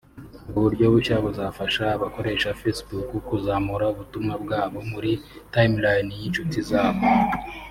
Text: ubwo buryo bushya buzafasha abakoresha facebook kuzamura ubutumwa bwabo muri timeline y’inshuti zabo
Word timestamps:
ubwo 0.47 0.59
buryo 0.65 0.85
bushya 0.93 1.15
buzafasha 1.25 1.83
abakoresha 1.95 2.57
facebook 2.61 3.09
kuzamura 3.29 3.85
ubutumwa 3.93 4.33
bwabo 4.43 4.77
muri 4.91 5.11
timeline 5.53 6.09
y’inshuti 6.19 6.57
zabo 6.71 7.05